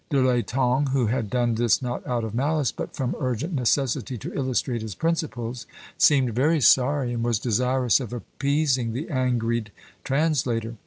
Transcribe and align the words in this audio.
De 0.09 0.19
l'Etang, 0.19 0.87
who 0.93 1.05
had 1.05 1.29
done 1.29 1.53
this 1.53 1.79
not 1.79 2.03
out 2.07 2.23
of 2.23 2.33
malice, 2.33 2.71
but 2.71 2.95
from 2.95 3.15
urgent 3.19 3.53
necessity 3.53 4.17
to 4.17 4.33
illustrate 4.33 4.81
his 4.81 4.95
principles, 4.95 5.67
seemed 5.95 6.31
very 6.33 6.59
sorry, 6.59 7.13
and 7.13 7.23
was 7.23 7.37
desirous 7.37 7.99
of 7.99 8.11
appeasing 8.11 8.93
the 8.93 9.05
angried 9.11 9.67
translator. 10.03 10.73